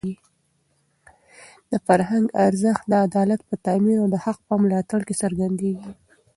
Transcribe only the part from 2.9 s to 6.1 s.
عدالت په تامین او د حق په ملاتړ کې څرګندېږي.